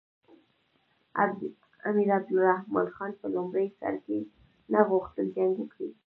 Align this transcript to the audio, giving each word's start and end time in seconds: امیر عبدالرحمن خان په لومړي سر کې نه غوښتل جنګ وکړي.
امیر 1.89 2.09
عبدالرحمن 2.17 2.87
خان 2.95 3.11
په 3.21 3.27
لومړي 3.35 3.67
سر 3.79 3.95
کې 4.05 4.19
نه 4.71 4.79
غوښتل 4.89 5.25
جنګ 5.37 5.53
وکړي. 5.59 5.89